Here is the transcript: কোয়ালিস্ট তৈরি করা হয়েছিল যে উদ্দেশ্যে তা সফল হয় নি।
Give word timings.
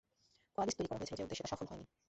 কোয়ালিস্ট 0.57 0.77
তৈরি 0.77 0.89
করা 0.89 0.99
হয়েছিল 0.99 1.15
যে 1.17 1.23
উদ্দেশ্যে 1.23 1.43
তা 1.45 1.51
সফল 1.51 1.65
হয় 1.67 1.79
নি। 1.79 1.85